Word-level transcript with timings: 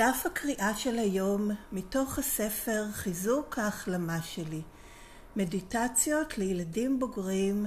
דף 0.00 0.22
הקריאה 0.26 0.76
של 0.76 0.98
היום 0.98 1.50
מתוך 1.72 2.18
הספר 2.18 2.84
חיזוק 2.92 3.58
ההחלמה 3.58 4.22
שלי 4.22 4.62
מדיטציות 5.36 6.38
לילדים 6.38 6.98
בוגרים, 6.98 7.66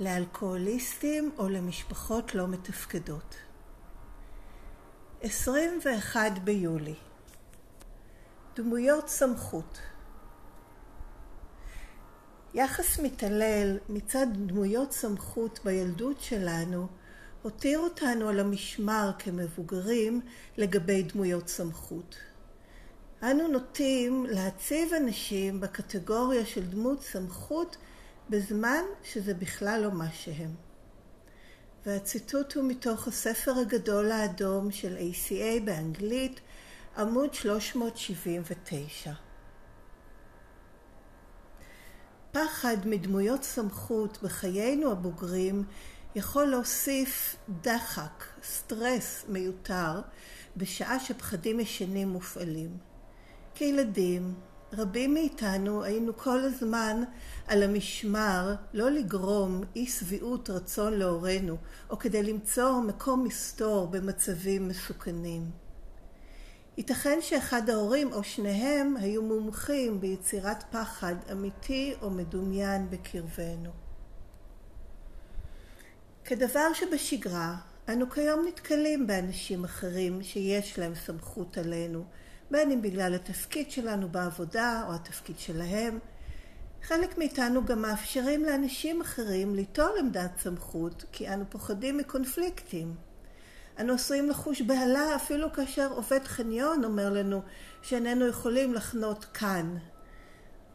לאלכוהוליסטים 0.00 1.30
או 1.38 1.48
למשפחות 1.48 2.34
לא 2.34 2.48
מתפקדות. 2.48 3.36
21 5.20 6.38
ביולי 6.44 6.94
דמויות 8.56 9.08
סמכות 9.08 9.78
יחס 12.54 12.98
מתעלל 12.98 13.78
מצד 13.88 14.26
דמויות 14.32 14.92
סמכות 14.92 15.60
בילדות 15.64 16.20
שלנו 16.20 16.86
הותיר 17.42 17.78
אותנו 17.78 18.28
על 18.28 18.40
המשמר 18.40 19.10
כמבוגרים 19.18 20.20
לגבי 20.56 21.02
דמויות 21.02 21.48
סמכות. 21.48 22.16
אנו 23.22 23.48
נוטים 23.48 24.26
להציב 24.26 24.94
אנשים 24.94 25.60
בקטגוריה 25.60 26.46
של 26.46 26.66
דמות 26.66 27.02
סמכות 27.02 27.76
בזמן 28.30 28.82
שזה 29.04 29.34
בכלל 29.34 29.80
לא 29.82 29.90
מה 29.90 30.10
שהם. 30.12 30.54
והציטוט 31.86 32.54
הוא 32.54 32.64
מתוך 32.68 33.08
הספר 33.08 33.52
הגדול 33.58 34.10
האדום 34.10 34.70
של 34.70 34.96
ACA 34.96 35.64
באנגלית, 35.64 36.40
עמוד 36.96 37.34
379. 37.34 39.12
פחד 42.32 42.76
מדמויות 42.84 43.42
סמכות 43.42 44.18
בחיינו 44.22 44.92
הבוגרים 44.92 45.64
יכול 46.14 46.44
להוסיף 46.44 47.36
דחק, 47.62 48.24
סטרס 48.42 49.24
מיותר, 49.28 50.00
בשעה 50.56 51.00
שפחדים 51.00 51.60
ישנים 51.60 52.08
מופעלים. 52.08 52.76
כילדים, 53.54 54.34
רבים 54.72 55.14
מאיתנו 55.14 55.82
היינו 55.82 56.16
כל 56.16 56.38
הזמן 56.38 57.02
על 57.46 57.62
המשמר 57.62 58.54
לא 58.74 58.90
לגרום 58.90 59.60
אי 59.76 59.86
שביעות 59.86 60.50
רצון 60.50 60.92
להורינו, 60.92 61.56
או 61.90 61.98
כדי 61.98 62.22
למצוא 62.22 62.80
מקום 62.80 63.24
מסתור 63.24 63.86
במצבים 63.86 64.68
מסוכנים. 64.68 65.50
ייתכן 66.76 67.18
שאחד 67.20 67.70
ההורים 67.70 68.12
או 68.12 68.24
שניהם 68.24 68.96
היו 68.96 69.22
מומחים 69.22 70.00
ביצירת 70.00 70.64
פחד 70.70 71.14
אמיתי 71.32 71.94
או 72.02 72.10
מדומיין 72.10 72.90
בקרבנו. 72.90 73.89
כדבר 76.24 76.72
שבשגרה, 76.74 77.56
אנו 77.88 78.10
כיום 78.10 78.44
נתקלים 78.48 79.06
באנשים 79.06 79.64
אחרים 79.64 80.22
שיש 80.22 80.78
להם 80.78 80.94
סמכות 80.94 81.58
עלינו, 81.58 82.04
בין 82.50 82.70
אם 82.70 82.82
בגלל 82.82 83.14
התפקיד 83.14 83.70
שלנו 83.70 84.08
בעבודה 84.08 84.84
או 84.88 84.94
התפקיד 84.94 85.38
שלהם. 85.38 85.98
חלק 86.82 87.18
מאיתנו 87.18 87.64
גם 87.64 87.82
מאפשרים 87.82 88.44
לאנשים 88.44 89.00
אחרים 89.00 89.54
ליטול 89.54 89.90
עמדת 89.98 90.38
סמכות, 90.38 91.04
כי 91.12 91.28
אנו 91.28 91.44
פוחדים 91.48 91.96
מקונפליקטים. 91.96 92.94
אנו 93.80 93.92
עשויים 93.92 94.30
לחוש 94.30 94.62
בהלה 94.62 95.16
אפילו 95.16 95.52
כאשר 95.52 95.88
עובד 95.92 96.24
חניון 96.24 96.84
אומר 96.84 97.10
לנו 97.10 97.42
שאיננו 97.82 98.26
יכולים 98.26 98.74
לחנות 98.74 99.24
כאן, 99.24 99.76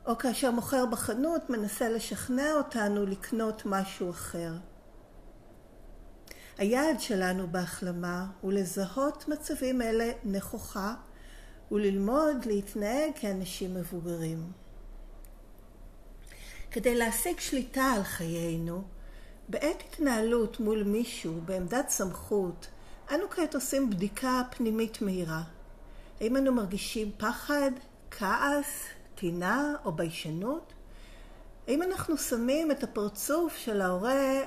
או 0.05 0.17
כאשר 0.17 0.51
מוכר 0.51 0.85
בחנות 0.85 1.49
מנסה 1.49 1.89
לשכנע 1.89 2.53
אותנו 2.53 3.05
לקנות 3.05 3.61
משהו 3.65 4.09
אחר. 4.09 4.51
היעד 6.57 6.99
שלנו 6.99 7.47
בהחלמה 7.47 8.25
הוא 8.41 8.53
לזהות 8.53 9.27
מצבים 9.27 9.81
אלה 9.81 10.11
נכוחה 10.23 10.93
וללמוד 11.71 12.45
להתנהג 12.45 13.11
כאנשים 13.15 13.75
מבוגרים. 13.75 14.51
כדי 16.71 16.95
להשיג 16.95 17.39
שליטה 17.39 17.83
על 17.83 18.03
חיינו, 18.03 18.83
בעת 19.49 19.83
התנהלות 19.87 20.59
מול 20.59 20.83
מישהו 20.83 21.41
בעמדת 21.45 21.89
סמכות, 21.89 22.67
אנו 23.11 23.29
כעת 23.29 23.55
עושים 23.55 23.89
בדיקה 23.89 24.41
פנימית 24.57 25.01
מהירה. 25.01 25.43
האם 26.21 26.37
אנו 26.37 26.53
מרגישים 26.53 27.11
פחד, 27.17 27.71
כעס, 28.11 28.83
טינה 29.15 29.73
או 29.85 29.91
ביישנות? 29.91 30.73
האם 31.67 31.83
אנחנו 31.83 32.17
שמים 32.17 32.71
את 32.71 32.83
הפרצוף 32.83 33.57
של 33.57 33.81
ההורה 33.81 34.39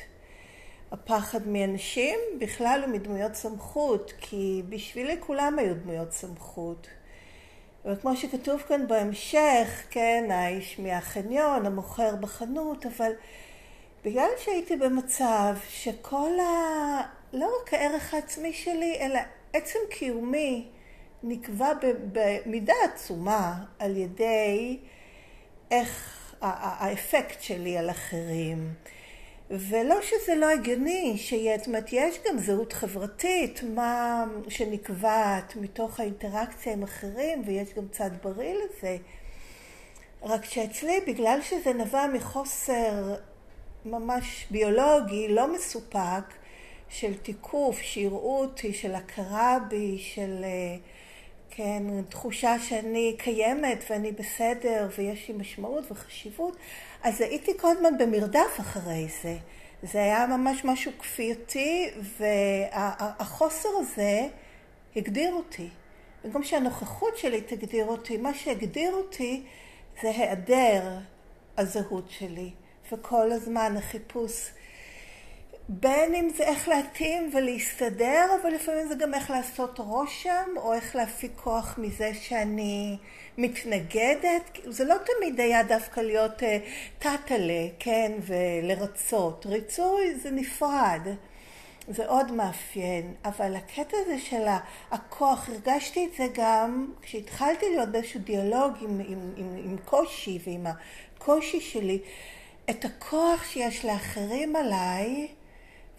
הפחד 0.93 1.49
מאנשים 1.49 2.19
בכלל 2.38 2.82
ומדמויות 2.84 3.34
סמכות, 3.34 4.12
כי 4.20 4.62
בשבילי 4.69 5.17
כולם 5.20 5.58
היו 5.58 5.75
דמויות 5.75 6.12
סמכות. 6.12 6.87
וכמו 7.84 8.17
שכתוב 8.17 8.61
כאן 8.61 8.87
בהמשך, 8.87 9.82
כן, 9.90 10.29
האיש 10.31 10.79
מהחניון, 10.79 11.67
המוכר 11.67 12.17
בחנות, 12.17 12.87
אבל 12.87 13.12
בגלל 14.05 14.29
שהייתי 14.38 14.76
במצב 14.76 15.55
שכל 15.69 16.31
ה... 16.40 17.00
לא 17.32 17.50
רק 17.62 17.75
הערך 17.75 18.14
העצמי 18.14 18.52
שלי, 18.52 18.96
אלא 19.00 19.19
עצם 19.52 19.79
קיומי 19.90 20.69
נקבע 21.23 21.73
במידה 22.12 22.75
עצומה 22.84 23.64
על 23.79 23.96
ידי 23.96 24.79
איך 25.70 26.21
האפקט 26.42 27.42
שלי 27.42 27.78
על 27.78 27.90
אחרים. 27.90 28.74
ולא 29.50 30.02
שזה 30.02 30.34
לא 30.34 30.50
הגיוני, 30.50 31.16
זאת 31.58 31.66
אומרת, 31.66 31.88
יש 31.92 32.18
גם 32.26 32.38
זהות 32.38 32.72
חברתית, 32.72 33.62
מה 33.74 34.24
שנקבעת 34.48 35.56
מתוך 35.56 36.00
האינטראקציה 36.00 36.72
עם 36.72 36.82
אחרים, 36.82 37.42
ויש 37.46 37.68
גם 37.76 37.88
צד 37.92 38.10
בריא 38.22 38.54
לזה, 38.54 38.96
רק 40.22 40.44
שאצלי, 40.44 41.00
בגלל 41.06 41.38
שזה 41.42 41.72
נבע 41.72 42.06
מחוסר 42.06 43.14
ממש 43.84 44.46
ביולוגי, 44.50 45.28
לא 45.28 45.54
מסופק, 45.54 46.24
של 46.88 47.14
תיקוף, 47.14 47.78
שיראו 47.78 48.40
אותי, 48.40 48.74
של 48.74 48.94
הכרה 48.94 49.58
בי, 49.68 49.98
של 49.98 50.44
כן, 51.54 51.82
תחושה 52.08 52.58
שאני 52.58 53.16
קיימת 53.19 53.84
ואני 53.90 54.12
בסדר 54.12 54.88
ויש 54.99 55.28
לי 55.28 55.34
משמעות 55.34 55.90
וחשיבות, 55.90 56.56
אז 57.02 57.20
הייתי 57.20 57.58
כל 57.58 57.69
הזמן 57.69 57.99
במרדף 57.99 58.60
אחרי 58.60 59.06
זה. 59.22 59.37
זה 59.82 60.02
היה 60.02 60.26
ממש 60.26 60.64
משהו 60.64 60.93
כפייתי, 60.99 61.90
והחוסר 62.19 63.69
הזה 63.78 64.26
הגדיר 64.96 65.34
אותי. 65.34 65.69
במקום 66.25 66.43
שהנוכחות 66.44 67.16
שלי 67.16 67.40
תגדיר 67.40 67.87
אותי, 67.87 68.16
מה 68.16 68.34
שהגדיר 68.34 68.93
אותי 68.93 69.43
זה 70.02 70.08
היעדר 70.10 70.98
הזהות 71.58 72.10
שלי, 72.10 72.50
וכל 72.93 73.32
הזמן 73.32 73.76
החיפוש 73.76 74.50
בין 75.68 76.14
אם 76.14 76.28
זה 76.36 76.44
איך 76.44 76.68
להתאים 76.68 77.30
ולהסתדר, 77.32 78.26
אבל 78.42 78.50
לפעמים 78.50 78.88
זה 78.88 78.94
גם 78.94 79.14
איך 79.14 79.30
לעשות 79.30 79.78
רושם, 79.78 80.50
או 80.56 80.72
איך 80.74 80.96
להפיק 80.96 81.32
כוח 81.36 81.78
מזה 81.78 82.10
שאני 82.14 82.96
מתנגדת. 83.38 84.58
זה 84.64 84.84
לא 84.84 84.94
תמיד 84.94 85.40
היה 85.40 85.62
דווקא 85.62 86.00
להיות 86.00 86.42
טאטלה, 86.98 87.52
אה, 87.52 87.68
כן, 87.78 88.12
ולרצות. 88.20 89.46
ריצוי 89.46 90.14
זה 90.14 90.30
נפרד. 90.30 91.00
זה 91.88 92.06
עוד 92.06 92.32
מאפיין, 92.32 93.14
אבל 93.24 93.56
הקטע 93.56 93.96
הזה 94.02 94.18
של 94.18 94.44
הכוח, 94.90 95.48
הרגשתי 95.48 96.06
את 96.06 96.14
זה 96.16 96.26
גם 96.34 96.92
כשהתחלתי 97.02 97.66
להיות 97.70 97.88
באיזשהו 97.88 98.20
דיאלוג 98.20 98.72
עם, 98.80 99.00
עם, 99.08 99.32
עם, 99.36 99.56
עם 99.64 99.76
קושי 99.84 100.38
ועם 100.46 100.66
הקושי 100.66 101.60
שלי, 101.60 101.98
את 102.70 102.84
הכוח 102.84 103.44
שיש 103.44 103.84
לאחרים 103.84 104.56
עליי, 104.56 105.28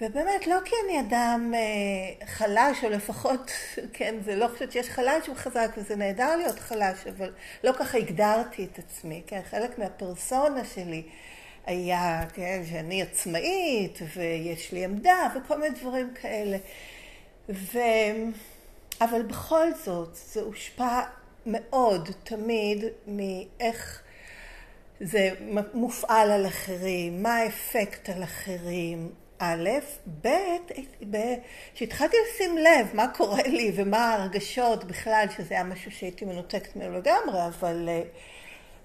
ובאמת, 0.01 0.47
לא 0.47 0.55
כי 0.65 0.75
אני 0.85 0.99
אדם 0.99 1.53
אה, 1.55 2.27
חלש, 2.27 2.83
או 2.83 2.89
לפחות, 2.89 3.51
כן, 3.93 4.15
זה 4.25 4.35
לא 4.35 4.47
חושבת 4.53 4.71
שיש 4.71 4.89
חלש 4.89 5.29
וחזק, 5.29 5.71
וזה 5.77 5.95
נהדר 5.95 6.35
להיות 6.35 6.59
חלש, 6.59 7.07
אבל 7.07 7.33
לא 7.63 7.71
ככה 7.71 7.97
הגדרתי 7.97 8.67
את 8.73 8.79
עצמי, 8.79 9.21
כן, 9.27 9.41
חלק 9.49 9.79
מהפרסונה 9.79 10.65
שלי 10.65 11.03
היה, 11.65 12.23
כן, 12.33 12.61
שאני 12.69 13.01
עצמאית, 13.01 13.99
ויש 14.15 14.71
לי 14.71 14.85
עמדה, 14.85 15.27
וכל 15.35 15.57
מיני 15.57 15.75
דברים 15.75 16.13
כאלה. 16.21 16.57
ו... 17.49 17.79
אבל 19.01 19.21
bכל 19.29 19.73
זאת, 19.83 20.15
זה 20.15 20.41
הושפע 20.41 21.01
מאוד, 21.45 22.09
תמיד, 22.23 22.85
מאיך 23.07 24.01
זה 24.99 25.29
מופעל 25.73 26.31
על 26.31 26.47
אחרים, 26.47 27.23
מה 27.23 27.35
האפקט 27.35 28.09
על 28.09 28.23
אחרים, 28.23 29.09
א', 29.43 29.69
ב', 30.21 31.17
כשהתחלתי 31.75 32.17
לשים 32.27 32.57
לב 32.57 32.87
מה 32.93 33.07
קורה 33.07 33.43
לי 33.43 33.71
ומה 33.75 34.13
הרגשות 34.13 34.83
בכלל, 34.83 35.25
שזה 35.37 35.53
היה 35.53 35.63
משהו 35.63 35.91
שהייתי 35.91 36.25
מנותקת 36.25 36.75
ממנו 36.75 36.97
לגמרי, 36.97 37.45
אבל 37.47 37.89
אה, 37.89 38.01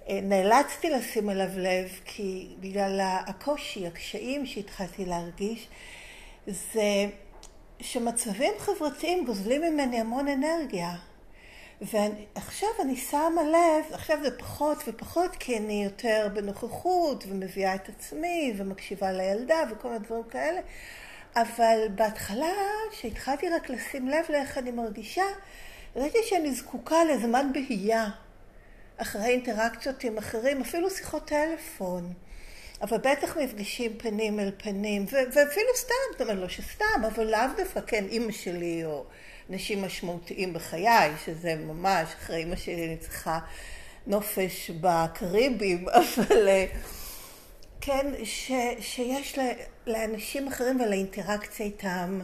אה, 0.09 0.19
נאלצתי 0.21 0.89
לשים 0.89 1.29
אליו 1.29 1.49
לב, 1.55 1.99
כי 2.05 2.47
בגלל 2.59 2.99
הקושי, 3.03 3.87
הקשיים 3.87 4.45
שהתחלתי 4.45 5.05
להרגיש, 5.05 5.67
זה 6.47 7.05
שמצבים 7.79 8.53
חברתיים 8.59 9.25
גוזלים 9.25 9.61
ממני 9.61 9.99
המון 9.99 10.27
אנרגיה. 10.27 10.95
ועכשיו 11.81 12.69
אני 12.81 12.95
שמה 12.95 13.43
לב, 13.43 13.93
עכשיו 13.93 14.17
זה 14.23 14.37
פחות 14.37 14.77
ופחות 14.87 15.35
כי 15.35 15.57
אני 15.57 15.83
יותר 15.83 16.27
בנוכחות 16.33 17.23
ומביאה 17.27 17.75
את 17.75 17.89
עצמי 17.89 18.53
ומקשיבה 18.57 19.11
לילדה 19.11 19.63
וכל 19.71 19.87
מיני 19.87 20.05
דברים 20.05 20.23
כאלה, 20.23 20.61
אבל 21.35 21.87
בהתחלה, 21.95 22.53
כשהתחלתי 22.91 23.49
רק 23.49 23.69
לשים 23.69 24.07
לב 24.07 24.25
לאיך 24.29 24.57
אני 24.57 24.71
מרגישה, 24.71 25.23
ראיתי 25.95 26.17
שאני 26.29 26.53
זקוקה 26.53 27.03
לזמן 27.03 27.53
בהייה 27.53 28.09
אחרי 28.97 29.25
אינטראקציות 29.25 30.03
עם 30.03 30.17
אחרים, 30.17 30.61
אפילו 30.61 30.89
שיחות 30.89 31.27
טלפון. 31.27 32.13
אבל 32.81 32.97
בטח 32.97 33.37
מפגשים 33.37 33.97
פנים 33.97 34.39
אל 34.39 34.51
פנים, 34.57 35.05
ואפילו 35.11 35.69
סתם, 35.75 35.93
זאת 36.11 36.21
אומרת, 36.21 36.37
לא 36.37 36.49
שסתם, 36.49 37.05
אבל 37.07 37.31
לאו 37.31 37.47
דווקא, 37.57 37.81
כן, 37.87 38.05
אימא 38.09 38.31
שלי 38.31 38.85
או 38.85 39.05
אנשים 39.49 39.81
משמעותיים 39.81 40.53
בחיי, 40.53 41.11
שזה 41.25 41.55
ממש, 41.55 42.09
אחרי 42.13 42.37
אימא 42.37 42.55
שלי 42.55 42.87
אני 42.87 42.97
צריכה 42.97 43.39
נופש 44.07 44.69
בקריבים, 44.69 45.85
אבל 45.89 46.47
אה, 46.47 46.65
כן, 47.81 48.07
ש, 48.23 48.51
שיש 48.79 49.39
לאנשים 49.87 50.47
אחרים 50.47 50.81
ולאינטראקציה 50.81 51.65
איתם, 51.65 52.19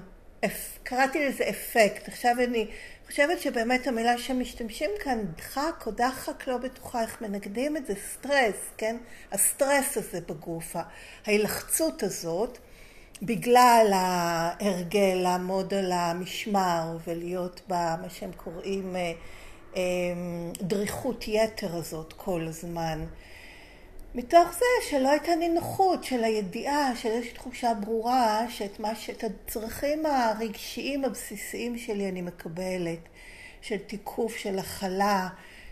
קראתי 0.83 1.27
לזה 1.27 1.49
אפקט. 1.49 2.07
עכשיו 2.07 2.35
אני 2.43 2.67
חושבת 3.07 3.41
שבאמת 3.41 3.87
המילה 3.87 4.17
שמשתמשים 4.17 4.89
כאן, 5.03 5.25
דחק 5.37 5.83
או 5.85 5.91
דחק, 5.91 6.47
לא 6.47 6.57
בטוחה 6.57 7.01
איך 7.01 7.21
מנגדים 7.21 7.77
את 7.77 7.85
זה, 7.85 7.93
סטרס, 8.13 8.55
כן? 8.77 8.97
הסטרס 9.31 9.97
הזה 9.97 10.21
בגוף, 10.21 10.75
ההילחצות 11.25 12.03
הזאת. 12.03 12.57
בגלל 13.21 13.91
ההרגל 13.93 15.19
לעמוד 15.23 15.73
על 15.73 15.91
המשמר 15.91 16.97
ולהיות 17.07 17.61
במה 17.67 18.09
שהם 18.09 18.31
קוראים 18.37 18.95
אה, 18.95 19.11
אה, 19.75 19.81
דריכות 20.57 21.27
יתר 21.27 21.75
הזאת 21.75 22.13
כל 22.13 22.45
הזמן. 22.47 23.05
מתוך 24.15 24.53
זה 24.53 24.89
שלא 24.89 25.09
הייתה 25.09 25.35
נינוחות 25.35 26.03
של 26.03 26.23
הידיעה, 26.23 26.95
של 26.95 27.09
איזושהי 27.09 27.33
תחושה 27.33 27.73
ברורה 27.73 28.45
שאת 28.49 28.79
מה, 28.79 28.95
שאת 28.95 29.23
הצרכים 29.23 30.05
הרגשיים 30.05 31.05
הבסיסיים 31.05 31.77
שלי 31.77 32.09
אני 32.09 32.21
מקבלת, 32.21 32.99
של 33.61 33.77
תיקוף, 33.77 34.35
של 34.35 34.59
הכלה, 34.59 35.27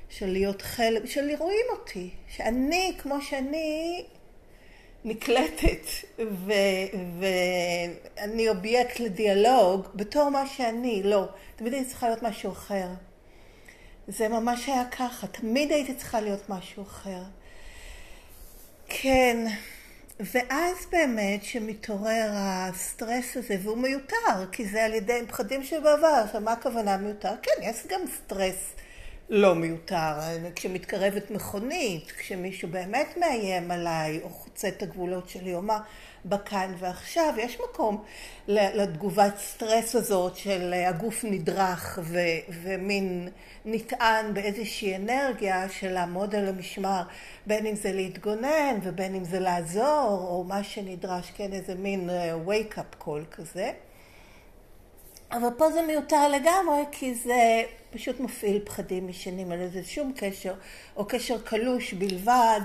של 0.09 0.27
להיות 0.27 0.61
חלק, 0.61 1.05
של 1.05 1.29
רואים 1.39 1.65
אותי, 1.71 2.09
שאני 2.27 2.93
כמו 2.97 3.21
שאני 3.21 4.05
נקלטת 5.05 5.85
ואני 7.19 8.49
אובייקט 8.49 8.99
לדיאלוג 8.99 9.87
בתור 9.95 10.29
מה 10.29 10.47
שאני, 10.47 11.03
לא. 11.03 11.25
תמיד 11.55 11.73
הייתי 11.73 11.89
צריכה 11.89 12.07
להיות 12.07 12.23
משהו 12.23 12.51
אחר. 12.51 12.87
זה 14.07 14.27
ממש 14.27 14.67
היה 14.67 14.85
ככה, 14.85 15.27
תמיד 15.27 15.71
הייתי 15.71 15.93
צריכה 15.93 16.21
להיות 16.21 16.49
משהו 16.49 16.83
אחר. 16.83 17.21
כן, 18.87 19.45
ואז 20.19 20.77
באמת 20.91 21.43
שמתעורר 21.43 22.29
הסטרס 22.33 23.37
הזה, 23.37 23.57
והוא 23.63 23.77
מיותר, 23.77 24.51
כי 24.51 24.65
זה 24.65 24.85
על 24.85 24.93
ידי 24.93 25.21
פחדים 25.27 25.63
של 25.63 25.79
בעבר. 25.79 26.21
עכשיו, 26.25 26.41
מה 26.41 26.51
הכוונה 26.51 26.97
מיותר? 26.97 27.33
כן, 27.41 27.51
יש 27.61 27.77
גם 27.89 28.01
סטרס 28.15 28.73
לא 29.29 29.55
מיותר. 29.55 30.13
כשמתקרבת 30.55 31.31
מכונית, 31.31 32.11
כשמישהו 32.11 32.67
באמת 32.67 33.17
מאיים 33.17 33.71
עליי, 33.71 34.19
או 34.23 34.29
חוצה 34.29 34.67
את 34.67 34.83
הגבולות 34.83 35.29
שלי, 35.29 35.55
או 35.55 35.61
מה, 35.61 35.79
בכאן 36.25 36.73
ועכשיו, 36.79 37.33
יש 37.37 37.57
מקום 37.69 38.03
לתגובת 38.47 39.37
סטרס 39.37 39.95
הזאת 39.95 40.35
של 40.35 40.73
הגוף 40.87 41.23
נדרך 41.23 41.99
ו, 42.03 42.19
ומין 42.63 43.29
נטען 43.65 44.33
באיזושהי 44.33 44.95
אנרגיה 44.95 45.69
של 45.69 45.91
לעמוד 45.91 46.35
על 46.35 46.47
המשמר, 46.47 47.01
בין 47.47 47.65
אם 47.65 47.75
זה 47.75 47.91
להתגונן 47.91 48.79
ובין 48.83 49.15
אם 49.15 49.23
זה 49.23 49.39
לעזור, 49.39 50.27
או 50.29 50.43
מה 50.47 50.63
שנדרש, 50.63 51.31
כן, 51.35 51.53
איזה 51.53 51.75
מין 51.75 52.09
אה, 52.09 52.35
wake-up 52.47 53.03
call 53.03 53.25
כזה. 53.31 53.71
אבל 55.33 55.49
פה 55.57 55.71
זה 55.71 55.81
מיותר 55.81 56.27
לגמרי, 56.27 56.83
כי 56.91 57.13
זה 57.15 57.63
פשוט 57.91 58.19
מפעיל 58.19 58.61
פחדים 58.65 59.07
משנים, 59.07 59.51
אין 59.51 59.59
לזה 59.59 59.83
שום 59.83 60.13
קשר, 60.15 60.53
או 60.95 61.05
קשר 61.05 61.41
קלוש 61.41 61.93
בלבד 61.93 62.61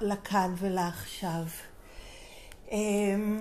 לכאן 0.00 0.54
ולעכשיו. 0.58 1.42
אמ, 2.70 3.40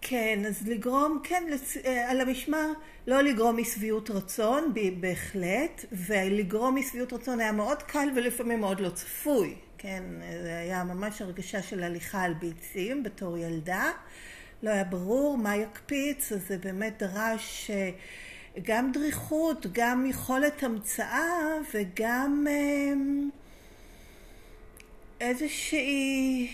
כן, 0.00 0.42
אז 0.48 0.68
לגרום, 0.68 1.20
כן, 1.24 1.44
אה, 1.84 2.10
על 2.10 2.20
המשמר, 2.20 2.72
לא 3.06 3.20
לגרום 3.22 3.56
משביעות 3.56 4.10
רצון, 4.10 4.74
בהחלט, 5.00 5.84
ולגרום 5.92 6.76
משביעות 6.76 7.12
רצון 7.12 7.40
היה 7.40 7.52
מאוד 7.52 7.82
קל 7.82 8.08
ולפעמים 8.16 8.60
מאוד 8.60 8.80
לא 8.80 8.90
צפוי, 8.90 9.54
כן, 9.78 10.02
זה 10.42 10.58
היה 10.58 10.84
ממש 10.84 11.22
הרגשה 11.22 11.62
של 11.62 11.82
הליכה 11.82 12.22
על 12.22 12.34
ביצים 12.34 13.02
בתור 13.02 13.38
ילדה. 13.38 13.90
לא 14.64 14.70
היה 14.70 14.84
ברור 14.84 15.38
מה 15.38 15.56
יקפיץ, 15.56 16.32
אז 16.32 16.48
זה 16.48 16.58
באמת 16.58 17.02
דרש 17.02 17.70
אה, 17.70 17.90
גם 18.62 18.92
דריכות, 18.92 19.66
גם 19.72 20.06
יכולת 20.06 20.62
המצאה 20.62 21.58
וגם 21.74 22.46
אה, 22.48 22.92
איזושהי 25.20 26.48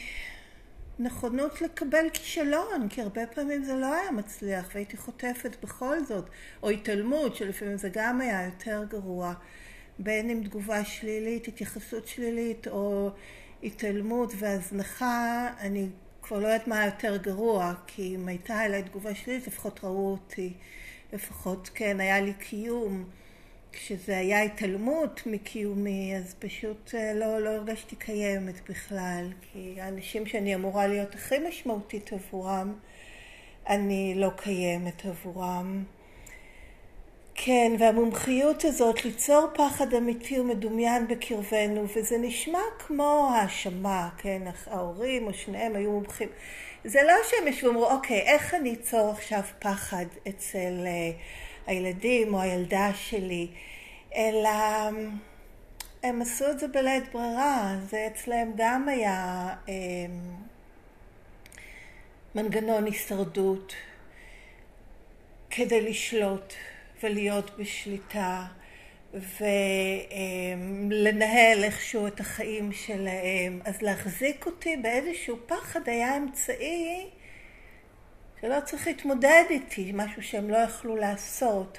נכונות 0.99 1.63
לקבל 1.63 2.07
כישלון, 2.13 2.89
כי 2.89 3.03
הרבה 3.03 3.27
פעמים 3.27 3.65
זה 3.65 3.75
לא 3.75 3.95
היה 3.95 4.11
מצליח 4.11 4.71
והייתי 4.75 4.97
חוטפת 4.97 5.57
בכל 5.63 6.05
זאת, 6.05 6.25
או 6.63 6.71
התעלמות, 6.71 7.37
שלפעמים 7.37 7.77
זה 7.77 7.89
גם 7.93 8.21
היה 8.21 8.45
יותר 8.45 8.85
גרוע 8.89 9.35
בין 9.99 10.31
אם 10.31 10.41
תגובה 10.45 10.85
שלילית, 10.85 11.49
התייחסות 11.49 12.07
שלילית 12.07 12.69
או 12.69 13.11
התעלמות 13.63 14.33
והזנחה, 14.39 15.49
אני 15.61 15.89
כבר 16.23 16.39
לא 16.39 16.47
יודעת 16.47 16.69
מה 16.69 16.85
יותר 16.87 17.17
גרוע, 17.17 17.75
כי 17.87 18.15
אם 18.15 18.29
הייתה 18.29 18.65
אליי 18.65 18.83
תגובה 18.83 19.15
שלילית 19.15 19.47
לפחות 19.47 19.81
ראו 19.85 20.11
אותי, 20.11 20.53
לפחות 21.13 21.71
כן 21.75 22.01
היה 22.01 22.21
לי 22.21 22.33
קיום. 22.35 23.05
כשזה 23.73 24.19
היה 24.19 24.43
התעלמות 24.43 25.23
מקיומי 25.27 26.17
אז 26.17 26.35
פשוט 26.39 26.95
אה, 26.95 27.15
לא, 27.15 27.41
לא 27.41 27.51
הרגשתי 27.51 27.97
קיימת 27.97 28.71
בכלל, 28.71 29.33
כי 29.41 29.81
האנשים 29.81 30.27
שאני 30.27 30.55
אמורה 30.55 30.87
להיות 30.87 31.15
הכי 31.15 31.35
משמעותית 31.49 32.13
עבורם, 32.13 32.75
אני 33.69 34.15
לא 34.17 34.31
קיימת 34.37 35.07
עבורם. 35.07 35.85
כן, 37.43 37.73
והמומחיות 37.79 38.65
הזאת 38.65 39.05
ליצור 39.05 39.47
פחד 39.55 39.95
אמיתי 39.95 40.41
ומדומיין 40.41 41.07
בקרבנו, 41.09 41.87
וזה 41.97 42.19
נשמע 42.19 42.59
כמו 42.79 43.31
האשמה, 43.35 44.09
כן, 44.19 44.43
ההורים 44.67 45.27
או 45.27 45.35
שניהם 45.35 45.77
היו 45.77 45.91
מומחים. 45.91 46.29
זה 46.85 47.03
לא 47.03 47.13
שהם 47.31 47.49
ישבו 47.49 47.69
ואמרו, 47.69 47.91
אוקיי, 47.91 48.21
איך 48.21 48.55
אני 48.55 48.75
אצור 48.75 49.11
עכשיו 49.11 49.41
פחד 49.59 50.05
אצל 50.29 50.85
uh, 50.85 51.67
הילדים 51.67 52.35
או 52.35 52.41
הילדה 52.41 52.91
שלי, 52.95 53.49
אלא 54.17 54.51
הם 56.03 56.23
עשו 56.23 56.51
את 56.51 56.59
זה 56.59 56.69
בלית 56.69 57.05
ברירה, 57.13 57.77
זה 57.91 58.09
אצלם 58.13 58.53
גם 58.57 58.89
היה 58.89 59.55
um, 59.67 59.71
מנגנון 62.35 62.85
הישרדות 62.85 63.75
כדי 65.51 65.81
לשלוט. 65.81 66.55
ולהיות 67.03 67.59
בשליטה 67.59 68.45
ולנהל 70.91 71.65
איכשהו 71.65 72.07
את 72.07 72.21
החיים 72.21 72.73
שלהם. 72.73 73.61
אז 73.65 73.83
להחזיק 73.83 74.47
אותי 74.47 74.77
באיזשהו 74.77 75.37
פחד 75.47 75.89
היה 75.89 76.17
אמצעי 76.17 77.11
שלא 78.41 78.61
צריך 78.65 78.87
להתמודד 78.87 79.45
איתי, 79.51 79.93
משהו 79.95 80.23
שהם 80.23 80.51
לא 80.51 80.57
יכלו 80.57 80.97
לעשות. 80.97 81.79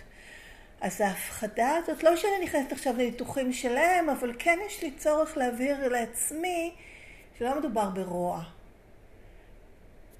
אז 0.81 1.01
ההפחדה 1.01 1.75
הזאת, 1.75 2.03
לא 2.03 2.15
שאני 2.15 2.43
נכנסת 2.43 2.71
עכשיו 2.71 2.93
לניתוחים 2.93 3.53
שלהם, 3.53 4.09
אבל 4.09 4.33
כן 4.39 4.59
יש 4.65 4.83
לי 4.83 4.91
צורך 4.91 5.37
להבהיר 5.37 5.87
לעצמי 5.87 6.71
שלא 7.39 7.59
מדובר 7.59 7.89
ברוע, 7.89 8.43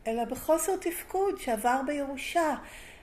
אלא 0.08 0.26
בחוסר 0.26 0.76
תפקוד 0.76 1.40
שעבר 1.40 1.82
בירושה. 1.88 2.56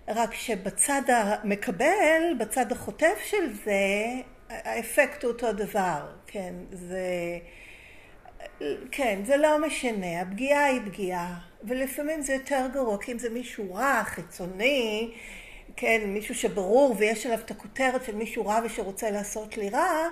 רק 0.08 0.34
שבצד 0.34 1.02
המקבל, 1.08 2.34
בצד 2.38 2.72
החוטף 2.72 3.18
של 3.24 3.52
זה, 3.64 4.06
האפקט 4.48 5.24
הוא 5.24 5.32
אותו 5.32 5.52
דבר, 5.52 6.06
כן, 6.26 6.54
זה... 6.72 7.38
כן, 8.92 9.20
זה 9.24 9.36
לא 9.36 9.66
משנה, 9.66 10.20
הפגיעה 10.20 10.64
היא 10.64 10.80
פגיעה, 10.86 11.38
ולפעמים 11.64 12.22
זה 12.22 12.34
יותר 12.34 12.66
גרוע, 12.72 12.98
כי 12.98 13.12
אם 13.12 13.18
זה 13.18 13.30
מישהו 13.30 13.74
רע, 13.74 14.02
חיצוני, 14.04 15.10
כן, 15.76 16.00
מישהו 16.06 16.34
שברור 16.34 16.94
ויש 16.98 17.26
עליו 17.26 17.38
את 17.38 17.50
הכותרת 17.50 18.04
של 18.04 18.14
מישהו 18.14 18.46
רע 18.46 18.60
ושרוצה 18.64 19.10
לעשות 19.10 19.56
לי 19.56 19.70
רע, 19.70 20.08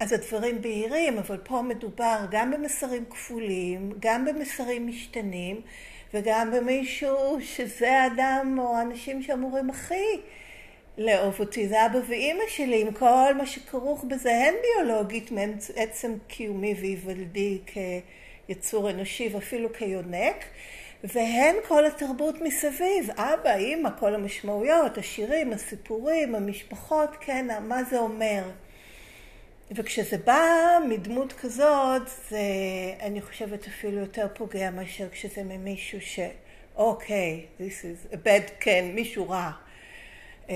אז 0.00 0.12
הדברים 0.12 0.62
בהירים, 0.62 1.18
אבל 1.18 1.36
פה 1.36 1.62
מדובר 1.62 2.26
גם 2.30 2.50
במסרים 2.50 3.04
כפולים, 3.10 3.92
גם 4.00 4.24
במסרים 4.24 4.86
משתנים, 4.86 5.60
וגם 6.14 6.50
במישהו 6.56 7.38
שזה 7.40 7.92
האדם 7.92 8.56
או 8.58 8.76
האנשים 8.76 9.22
שאמורים 9.22 9.70
הכי 9.70 10.20
לאהוב 10.98 11.40
אותי. 11.40 11.68
זה 11.68 11.86
אבא 11.86 11.98
ואימא 12.08 12.42
שלי 12.48 12.80
עם 12.80 12.92
כל 12.92 13.34
מה 13.36 13.46
שכרוך 13.46 14.04
בזה, 14.04 14.32
הן 14.32 14.54
ביולוגית 14.62 15.30
מעצם 15.30 16.14
קיומי 16.28 16.74
והיוולדי 16.80 17.58
כיצור 18.46 18.90
אנושי 18.90 19.28
ואפילו 19.32 19.72
כיונק, 19.72 20.36
והן 21.04 21.54
כל 21.68 21.86
התרבות 21.86 22.40
מסביב, 22.40 23.10
אבא, 23.10 23.54
אימא, 23.54 23.90
כל 23.98 24.14
המשמעויות, 24.14 24.98
השירים, 24.98 25.52
הסיפורים, 25.52 26.34
המשפחות, 26.34 27.10
כן, 27.20 27.46
מה 27.68 27.84
זה 27.84 27.98
אומר. 27.98 28.42
וכשזה 29.70 30.18
בא 30.18 30.78
מדמות 30.88 31.32
כזאת, 31.32 32.02
זה 32.30 32.38
אני 33.00 33.22
חושבת 33.22 33.66
אפילו 33.66 33.98
יותר 33.98 34.26
פוגע 34.34 34.70
מאשר 34.70 35.08
כשזה 35.08 35.42
ממישהו 35.42 36.00
ש... 36.00 36.20
אוקיי, 36.76 37.46
okay, 37.46 37.62
this 37.62 37.84
is 37.84 38.14
a 38.14 38.16
bad, 38.16 38.50
כן, 38.60 38.90
מישהו 38.94 39.28
רע, 39.28 39.50
אה, 40.50 40.54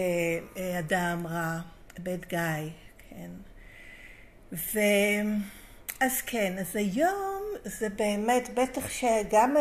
אה, 0.57 0.79
אדם 0.79 1.27
רע, 1.27 1.59
a 1.97 1.99
bad 1.99 2.33
guy, 2.33 2.71
כן. 3.11 3.31
ו... 4.53 4.79
אז 6.01 6.23
כן, 6.23 6.59
אז 6.59 6.77
היום 6.77 7.43
זה 7.65 7.89
באמת, 7.89 8.51
בטח 8.55 8.91
שגם 8.91 9.57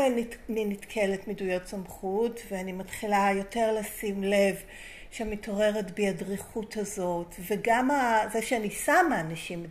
אני 0.49 0.65
נתקלת 0.65 1.27
מדויות 1.27 1.67
סמכות 1.67 2.39
ואני 2.51 2.71
מתחילה 2.71 3.29
יותר 3.35 3.79
לשים 3.79 4.23
לב 4.23 4.55
שמתעוררת 5.13 5.91
בי 5.91 6.07
הדריכות 6.07 6.77
הזאת, 6.77 7.35
וגם 7.47 7.89
זה 8.33 8.41
שאני 8.41 8.69
שמה 8.69 9.19
אנשים 9.19 9.65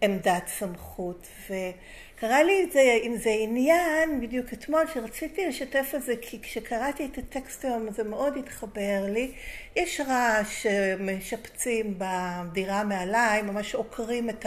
בעמדת 0.00 0.46
סמכות. 0.46 1.28
וקרה 1.44 2.42
לי 2.42 2.64
את 2.64 2.72
זה, 2.72 2.98
עם 3.02 3.16
זה 3.16 3.30
עניין 3.40 4.20
בדיוק 4.20 4.52
אתמול, 4.52 4.84
שרציתי 4.94 5.46
לשתף 5.46 5.92
את 5.96 6.02
זה, 6.02 6.14
כי 6.20 6.42
כשקראתי 6.42 7.04
את 7.06 7.18
הטקסט 7.18 7.64
היום 7.64 7.90
זה 7.90 8.04
מאוד 8.04 8.36
התחבר 8.36 9.06
לי. 9.08 9.32
יש 9.76 10.00
רעש 10.00 10.62
שמשפצים 10.62 11.94
בדירה 11.98 12.84
מעליי, 12.84 13.42
ממש 13.42 13.74
עוקרים 13.74 14.30
את 14.30 14.46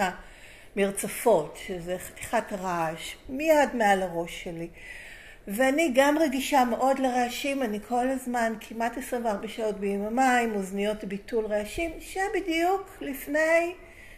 המרצפות, 0.75 1.59
שזה 1.67 1.97
חתיכת 1.97 2.53
רעש, 2.61 3.15
מיד 3.29 3.69
מעל 3.73 4.01
הראש 4.01 4.43
שלי. 4.43 4.67
ואני 5.47 5.91
גם 5.95 6.17
רגישה 6.17 6.63
מאוד 6.63 6.99
לרעשים, 6.99 7.63
אני 7.63 7.79
כל 7.87 8.09
הזמן, 8.09 8.53
כמעט 8.59 8.97
24 8.97 9.47
שעות 9.47 9.79
ביממה, 9.79 10.37
עם 10.37 10.55
אוזניות 10.55 11.03
ביטול 11.03 11.45
רעשים, 11.45 11.91
שבדיוק 11.99 12.97
לפני 13.01 13.73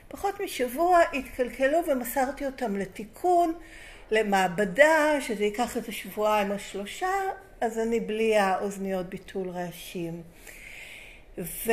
פחות 0.08 0.42
משבוע 0.42 1.00
התקלקלו 1.14 1.78
ומסרתי 1.88 2.46
אותם 2.46 2.76
לתיקון, 2.76 3.54
למעבדה, 4.12 5.22
שזה 5.22 5.44
ייקח 5.44 5.78
איזה 5.78 5.92
שבועיים 5.92 6.52
או 6.52 6.60
שלושה, 6.60 7.12
אז 7.62 7.80
אני 7.80 8.00
בלי 8.00 8.38
האוזניות 8.38 9.10
ביטול 9.10 9.50
רעשים. 9.50 10.22
ו... 11.38 11.72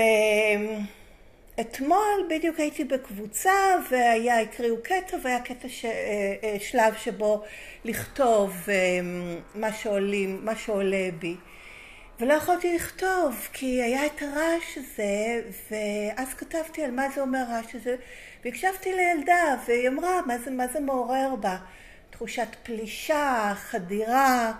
אתמול 1.61 2.27
בדיוק 2.31 2.61
הייתי 2.61 2.85
בקבוצה 2.85 3.53
והיה, 3.91 4.41
הקריאו 4.41 4.77
קטע 4.83 5.17
והיה 5.23 5.41
קטע 5.41 5.69
ש... 5.69 5.85
אה, 5.85 5.91
אה, 6.45 6.57
שלב 6.61 6.95
שבו 6.95 7.43
לכתוב 7.85 8.53
אה, 8.69 8.75
מה, 9.55 9.73
שעולים, 9.73 10.45
מה 10.45 10.57
שעולה 10.57 11.09
בי. 11.19 11.37
ולא 12.21 12.35
יכולתי 12.35 12.75
לכתוב 12.75 13.49
כי 13.53 13.83
היה 13.83 14.07
את 14.07 14.23
הרעש 14.23 14.79
הזה 14.79 15.43
ואז 15.71 16.35
כתבתי 16.35 16.85
על 16.85 16.91
מה 16.91 17.09
זה 17.15 17.21
אומר 17.21 17.39
הרעש 17.39 17.75
הזה 17.75 17.97
והקשבתי 18.45 18.93
לילדה 18.95 19.57
והיא 19.67 19.89
אמרה 19.89 20.21
מה 20.27 20.39
זה, 20.39 20.51
מה 20.51 20.67
זה 20.67 20.81
מעורר 20.81 21.35
בה? 21.41 21.57
תחושת 22.11 22.49
פלישה, 22.63 23.53
חדירה, 23.57 24.53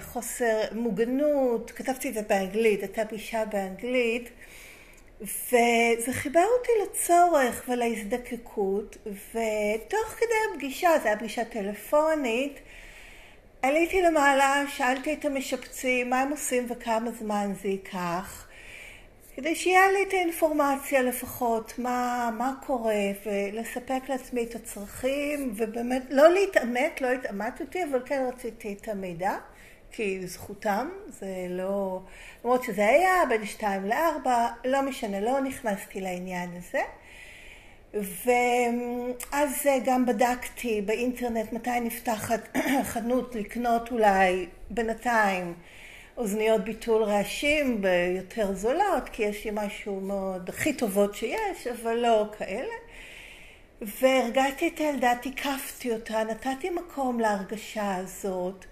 חוסר 0.00 0.60
מוגנות, 0.72 1.70
כתבתי 1.70 2.08
את 2.08 2.14
זה 2.14 2.22
באנגלית, 2.28 2.80
הייתה 2.80 3.04
פלישה 3.04 3.44
באנגלית 3.44 4.30
וזה 5.22 6.12
חיבר 6.12 6.44
אותי 6.58 6.72
לצורך 6.82 7.64
ולהזדקקות, 7.68 8.96
ותוך 9.06 10.08
כדי 10.16 10.34
הפגישה, 10.52 10.90
זו 11.02 11.08
הייתה 11.08 11.20
פגישה 11.20 11.44
טלפונית, 11.44 12.60
עליתי 13.62 14.02
למעלה, 14.02 14.64
שאלתי 14.76 15.12
את 15.12 15.24
המשפצים 15.24 16.10
מה 16.10 16.20
הם 16.20 16.30
עושים 16.30 16.66
וכמה 16.68 17.10
זמן 17.10 17.52
זה 17.62 17.68
ייקח, 17.68 18.46
כדי 19.36 19.54
שיהיה 19.54 19.92
לי 19.92 20.02
את 20.08 20.12
האינפורמציה 20.12 21.02
לפחות, 21.02 21.78
מה, 21.78 22.30
מה 22.38 22.54
קורה, 22.66 23.10
ולספק 23.26 24.08
לעצמי 24.08 24.44
את 24.44 24.54
הצרכים, 24.54 25.52
ובאמת 25.56 26.02
לא 26.10 26.28
להתעמת, 26.28 27.00
לא 27.00 27.08
התעמתתי, 27.08 27.84
אבל 27.84 28.00
כן 28.04 28.28
רציתי 28.32 28.76
את 28.80 28.88
המידע. 28.88 29.36
כי 29.92 30.26
זכותם, 30.26 30.88
זה 31.08 31.46
לא... 31.48 32.00
למרות 32.44 32.64
שזה 32.64 32.86
היה 32.86 33.14
בין 33.28 33.46
שתיים 33.46 33.84
לארבע, 33.84 34.48
לא 34.64 34.82
משנה, 34.82 35.20
לא 35.20 35.40
נכנסתי 35.40 36.00
לעניין 36.00 36.50
הזה. 36.56 36.82
ואז 37.94 39.66
גם 39.84 40.06
בדקתי 40.06 40.80
באינטרנט 40.80 41.52
מתי 41.52 41.80
נפתחת 41.80 42.56
חנות 42.92 43.34
לקנות 43.34 43.90
אולי 43.90 44.46
בינתיים 44.70 45.54
אוזניות 46.16 46.64
ביטול 46.64 47.02
רעשים 47.02 47.82
ביותר 47.82 48.54
זולות, 48.54 49.08
כי 49.12 49.22
יש 49.22 49.44
לי 49.44 49.50
משהו 49.54 50.00
מאוד 50.00 50.48
הכי 50.48 50.72
טובות 50.72 51.14
שיש, 51.14 51.66
אבל 51.66 51.94
לא 51.94 52.26
כאלה. 52.38 52.74
והרגעתי 53.82 54.68
את 54.68 54.78
הילדה, 54.78 55.12
תיקפתי 55.22 55.92
אותה, 55.92 56.24
נתתי 56.24 56.70
מקום 56.70 57.20
להרגשה 57.20 57.96
הזאת. 57.96 58.64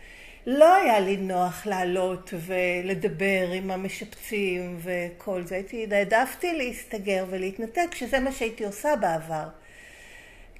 לא 0.47 0.75
היה 0.75 1.01
לי 1.01 1.17
נוח 1.17 1.67
לעלות 1.67 2.35
ולדבר 2.47 3.51
עם 3.53 3.71
המשפצים 3.71 4.79
וכל 4.83 5.43
זה. 5.43 5.55
הייתי, 5.55 5.87
העדפתי 5.91 6.53
להסתגר 6.53 7.25
ולהתנתק, 7.31 7.95
שזה 7.95 8.21
מה 8.21 8.33
שהייתי 8.33 8.65
עושה 8.65 8.97
בעבר. 8.97 9.49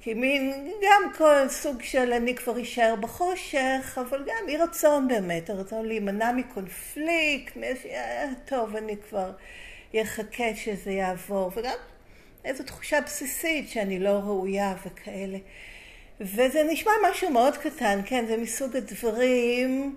כי 0.01 0.13
מין, 0.13 0.69
גם 0.81 1.11
כל 1.17 1.49
סוג 1.49 1.81
של 1.81 2.13
אני 2.13 2.35
כבר 2.35 2.61
אשאר 2.61 2.95
בחושך, 2.99 3.97
אבל 4.01 4.19
גם 4.19 4.49
אי 4.49 4.57
רצון 4.57 5.07
באמת, 5.07 5.49
הרצון 5.49 5.85
להימנע 5.85 6.31
מקונפליקט, 6.31 7.57
אה, 7.85 8.25
טוב, 8.45 8.75
אני 8.75 8.95
כבר 9.09 9.31
אחכה 9.95 10.55
שזה 10.55 10.91
יעבור, 10.91 11.51
וגם 11.55 11.75
איזו 12.45 12.63
תחושה 12.63 13.01
בסיסית 13.01 13.69
שאני 13.69 13.99
לא 13.99 14.09
ראויה 14.09 14.75
וכאלה. 14.85 15.37
וזה 16.21 16.63
נשמע 16.63 16.91
משהו 17.11 17.29
מאוד 17.29 17.57
קטן, 17.57 17.99
כן, 18.05 18.25
זה 18.27 18.37
מסוג 18.37 18.75
הדברים, 18.75 19.95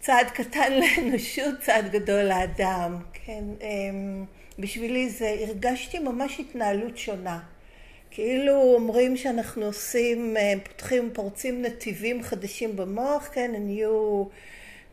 צעד 0.00 0.26
קטן 0.26 0.72
לאנושות, 0.80 1.54
צעד 1.60 1.90
גדול 1.92 2.22
לאדם, 2.22 2.96
כן. 3.12 3.44
אמ, 3.60 4.24
בשבילי 4.58 5.08
זה, 5.08 5.36
הרגשתי 5.40 5.98
ממש 5.98 6.40
התנהלות 6.40 6.98
שונה. 6.98 7.38
כאילו 8.10 8.74
אומרים 8.74 9.16
שאנחנו 9.16 9.64
עושים, 9.64 10.36
אה, 10.36 10.52
פותחים, 10.64 11.10
פורצים 11.12 11.62
נתיבים 11.62 12.22
חדשים 12.22 12.76
במוח, 12.76 13.28
כן, 13.32 13.50
new 13.54 14.28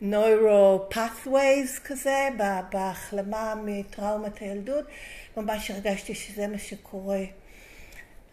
neuro 0.02 0.94
pathways 0.94 1.80
כזה, 1.84 2.28
בהחלמה 2.72 3.54
מטראומת 3.64 4.38
הילדות, 4.38 4.84
ממש 5.36 5.70
הרגשתי 5.70 6.14
שזה 6.14 6.46
מה 6.46 6.58
שקורה. 6.58 7.20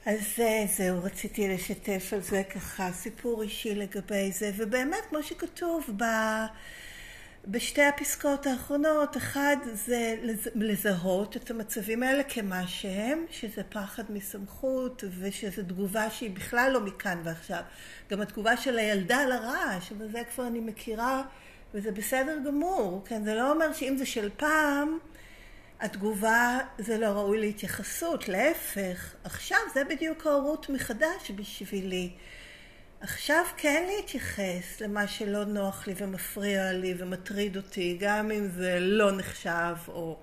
אז 0.06 0.40
זהו, 0.78 1.04
רציתי 1.04 1.48
לשתף 1.48 2.14
על 2.14 2.22
זה 2.22 2.44
ככה 2.44 2.92
סיפור 2.92 3.42
אישי 3.42 3.76
לגבי 3.76 4.32
זה, 4.32 4.52
ובאמת, 4.58 5.06
כמו 5.10 5.24
שכתוב 5.24 5.90
ב... 5.98 6.04
בשתי 7.50 7.84
הפסקאות 7.84 8.48
האחרונות, 8.48 9.18
אחד 9.18 9.56
זה 9.74 10.16
לזהות 10.56 11.38
את 11.38 11.52
המצבים 11.52 12.04
האלה 12.04 12.24
כמה 12.24 12.68
שהם, 12.68 13.26
שזה 13.32 13.64
פחד 13.64 14.04
מסמכות 14.10 15.04
ושזו 15.20 15.62
תגובה 15.64 16.10
שהיא 16.10 16.32
בכלל 16.32 16.72
לא 16.74 16.80
מכאן 16.82 17.22
ועכשיו. 17.24 17.62
גם 18.12 18.22
התגובה 18.22 18.58
של 18.58 18.78
הילדה 18.78 19.26
לרעש, 19.26 19.92
אבל 19.92 20.12
זה 20.12 20.22
כבר 20.34 20.48
אני 20.48 20.60
מכירה 20.60 21.24
וזה 21.74 21.92
בסדר 21.92 22.38
גמור, 22.46 23.04
כן? 23.06 23.24
זה 23.24 23.36
לא 23.36 23.52
אומר 23.52 23.74
שאם 23.74 23.98
זה 23.98 24.06
של 24.06 24.30
פעם, 24.38 24.98
התגובה 25.80 26.60
זה 26.78 26.98
לא 26.98 27.06
ראוי 27.06 27.40
להתייחסות, 27.40 28.28
להפך, 28.28 29.16
עכשיו 29.24 29.58
זה 29.74 29.84
בדיוק 29.84 30.28
ההורות 30.28 30.70
מחדש 30.70 31.32
בשבילי. 31.36 32.12
עכשיו 33.02 33.46
כן 33.58 33.86
להתייחס 33.88 34.82
למה 34.82 35.08
שלא 35.08 35.46
נוח 35.46 35.88
לי 35.88 35.94
ומפריע 35.98 36.74
לי 36.74 36.94
ומטריד 36.98 37.58
אותי, 37.58 37.98
גם 38.00 38.32
אם 38.32 38.48
זה 38.48 38.78
לא 38.80 39.12
נחשב 39.12 39.76
או 39.88 40.18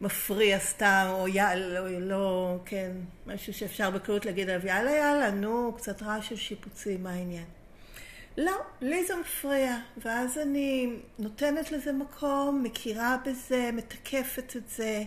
מפריע 0.00 0.58
סתם, 0.58 1.06
או 1.10 1.28
יאללה, 1.28 1.80
או 1.80 2.00
לא, 2.00 2.58
כן, 2.64 2.90
משהו 3.26 3.54
שאפשר 3.54 3.90
בקלות 3.90 4.26
להגיד 4.26 4.50
עליו, 4.50 4.66
יאללה, 4.66 4.90
יאללה, 4.90 5.30
נו, 5.30 5.74
קצת 5.76 6.02
רעש 6.02 6.28
של 6.28 6.36
שיפוצי, 6.36 6.96
מה 6.96 7.10
העניין? 7.10 7.57
לא, 8.38 8.56
לי 8.80 9.04
זה 9.04 9.16
מפריע, 9.16 9.76
ואז 9.96 10.38
אני 10.38 10.96
נותנת 11.18 11.72
לזה 11.72 11.92
מקום, 11.92 12.62
מכירה 12.62 13.16
בזה, 13.26 13.70
מתקפת 13.72 14.56
את 14.56 14.68
זה, 14.68 15.02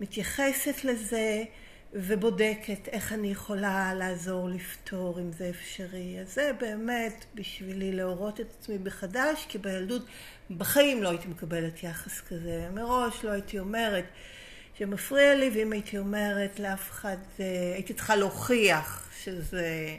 מתייחסת 0.00 0.84
לזה, 0.84 1.44
ובודקת 1.92 2.88
איך 2.88 3.12
אני 3.12 3.30
יכולה 3.30 3.94
לעזור 3.94 4.48
לפתור 4.48 5.18
אם 5.20 5.32
זה 5.32 5.50
אפשרי. 5.50 6.20
אז 6.20 6.34
זה 6.34 6.52
באמת 6.60 7.24
בשבילי 7.34 7.92
להורות 7.92 8.40
את 8.40 8.46
עצמי 8.58 8.78
מחדש, 8.84 9.46
כי 9.48 9.58
בילדות 9.58 10.02
בחיים 10.50 11.02
לא 11.02 11.08
הייתי 11.08 11.28
מקבלת 11.28 11.82
יחס 11.82 12.20
כזה. 12.20 12.68
מראש 12.74 13.24
לא 13.24 13.30
הייתי 13.30 13.58
אומרת 13.58 14.04
שמפריע 14.78 15.34
לי, 15.34 15.50
ואם 15.54 15.72
הייתי 15.72 15.98
אומרת 15.98 16.60
לאף 16.60 16.90
אחד, 16.90 17.16
אה, 17.40 17.72
הייתי 17.74 17.94
צריכה 17.94 18.16
להוכיח 18.16 19.10
שזה... 19.24 19.96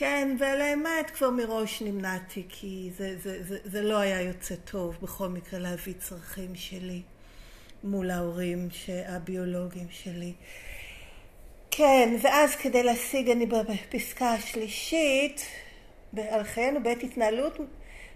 כן, 0.00 0.36
ולאמת 0.38 1.10
כבר 1.10 1.30
מראש 1.30 1.82
נמנעתי, 1.82 2.44
כי 2.48 2.90
זה, 2.96 3.18
זה, 3.18 3.42
זה, 3.44 3.58
זה 3.64 3.82
לא 3.82 3.98
היה 3.98 4.20
יוצא 4.20 4.54
טוב 4.54 4.96
בכל 5.02 5.28
מקרה 5.28 5.60
להביא 5.60 5.94
צרכים 5.98 6.54
שלי 6.54 7.02
מול 7.84 8.10
ההורים 8.10 8.68
הביולוגיים 9.06 9.86
שלי. 9.90 10.32
כן, 11.70 12.16
ואז 12.22 12.56
כדי 12.56 12.82
להשיג, 12.82 13.30
אני 13.30 13.46
בפסקה 13.46 14.30
השלישית, 14.30 15.46
על 16.30 16.44
חיינו 16.44 16.82
בעת 16.82 17.02
התנהלות 17.02 17.58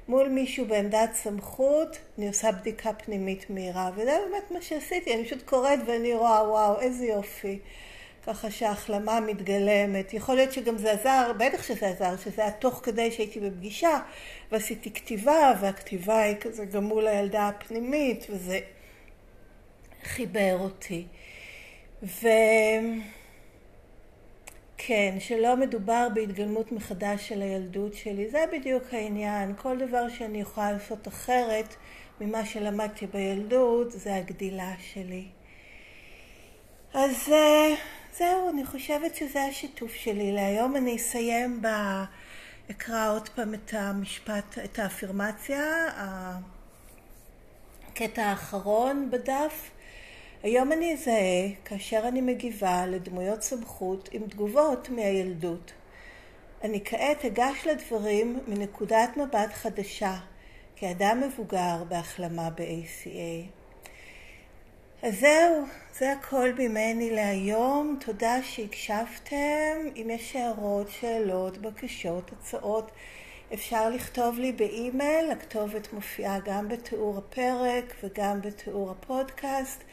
מול 0.09 0.29
מישהו 0.29 0.67
בעמדת 0.67 1.15
סמכות, 1.15 1.99
אני 2.19 2.29
עושה 2.29 2.53
בדיקה 2.53 2.93
פנימית 2.93 3.51
מהירה, 3.51 3.91
וזה 3.97 4.19
באמת 4.31 4.51
מה 4.51 4.63
שעשיתי, 4.63 5.15
אני 5.15 5.25
פשוט 5.25 5.43
קוראת 5.43 5.79
ואני 5.87 6.15
רואה, 6.15 6.49
וואו, 6.49 6.81
איזה 6.81 7.05
יופי. 7.05 7.59
ככה 8.27 8.51
שההחלמה 8.51 9.21
מתגלמת. 9.21 10.15
יכול 10.15 10.35
להיות 10.35 10.53
שגם 10.53 10.79
זה 10.79 10.93
עזר, 10.93 11.33
בטח 11.39 11.63
שזה 11.63 11.89
עזר, 11.89 12.17
שזה 12.17 12.43
היה 12.43 12.51
תוך 12.51 12.81
כדי 12.83 13.11
שהייתי 13.11 13.41
בפגישה 13.41 14.01
ועשיתי 14.53 14.93
כתיבה, 14.93 15.53
והכתיבה 15.61 16.23
היא 16.23 16.37
כזה 16.41 16.65
גם 16.65 16.85
מול 16.85 17.07
הילדה 17.07 17.49
הפנימית, 17.49 18.27
וזה 18.31 18.61
חיבר 20.05 20.57
אותי. 20.61 21.07
ו... 22.03 22.29
כן, 24.87 25.17
שלא 25.19 25.57
מדובר 25.57 26.09
בהתגלמות 26.15 26.73
מחדש 26.73 27.29
של 27.29 27.43
הילדות 27.43 27.95
שלי, 27.95 28.29
זה 28.31 28.45
בדיוק 28.53 28.83
העניין. 28.93 29.55
כל 29.57 29.79
דבר 29.79 30.09
שאני 30.09 30.41
יכולה 30.41 30.73
לעשות 30.73 31.09
אחרת 31.09 31.75
ממה 32.21 32.47
שלמדתי 32.47 33.07
בילדות, 33.07 33.93
זה 33.93 34.15
הגדילה 34.15 34.73
שלי. 34.79 35.25
אז 36.95 37.33
אה, 37.33 37.75
זהו, 38.19 38.51
אני 38.51 38.65
חושבת 38.65 39.15
שזה 39.15 39.45
השיתוף 39.45 39.93
שלי 39.93 40.33
להיום. 40.33 40.77
אני 40.77 40.97
אסיים 40.97 41.63
ב... 41.63 41.67
אקרא 42.71 43.13
עוד 43.13 43.29
פעם 43.29 43.55
את 43.55 43.75
המשפט, 43.75 44.59
את 44.65 44.79
האפירמציה, 44.79 45.87
הקטע 47.89 48.23
האחרון 48.23 49.11
בדף. 49.11 49.71
היום 50.43 50.73
אני 50.73 50.93
אזהה 50.93 51.49
כאשר 51.65 52.05
אני 52.09 52.21
מגיבה 52.21 52.87
לדמויות 52.87 53.43
סמכות 53.43 54.09
עם 54.13 54.29
תגובות 54.29 54.89
מהילדות. 54.89 55.73
אני 56.63 56.81
כעת 56.85 57.25
אגש 57.25 57.67
לדברים 57.67 58.39
מנקודת 58.49 59.17
מבט 59.17 59.53
חדשה, 59.53 60.17
כאדם 60.77 61.21
מבוגר 61.21 61.85
בהחלמה 61.89 62.51
ב-ACA. 62.51 63.64
אז 65.05 65.21
זהו, 65.21 65.65
זה 65.99 66.13
הכל 66.13 66.53
ממני 66.59 67.11
להיום. 67.11 67.99
תודה 68.07 68.43
שהקשבתם. 68.43 69.77
אם 69.97 70.11
יש 70.11 70.37
הערות, 70.37 70.91
שאלות, 70.91 71.59
בקשות, 71.59 72.31
הצעות, 72.33 72.91
אפשר 73.55 73.91
לכתוב 73.91 74.39
לי 74.39 74.53
באימייל. 74.53 75.31
הכתובת 75.31 75.93
מופיעה 75.93 76.39
גם 76.45 76.69
בתיאור 76.69 77.19
הפרק 77.19 77.95
וגם 78.03 78.41
בתיאור 78.41 78.91
הפודקאסט. 78.91 79.85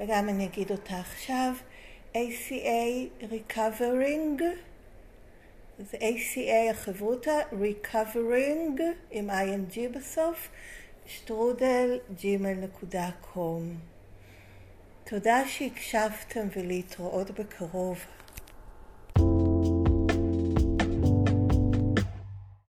וגם 0.00 0.28
אני 0.28 0.46
אגיד 0.46 0.70
אותה 0.70 1.00
עכשיו, 1.00 1.52
ACA 2.14 3.22
Recovering, 3.22 4.42
זה 5.78 5.96
ACA 5.96 6.70
החברותה, 6.70 7.38
Recovering 7.52 8.80
עם 9.10 9.30
ING 9.30 9.78
בסוף, 9.98 10.48
שטרודל 11.06 11.98
gmail.com. 12.20 13.97
תודה 15.10 15.42
שהקשבתם 15.48 16.46
ולהתראות 16.56 17.30
בקרוב. 17.30 17.98